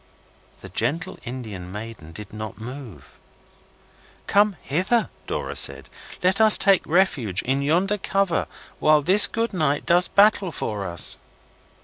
[0.61, 3.19] The gentle Indian maiden did not move.
[4.25, 5.89] 'Come hither,' Dora said,
[6.23, 8.47] 'let us take refuge in yonder covert
[8.79, 11.17] while this good knight does battle for us.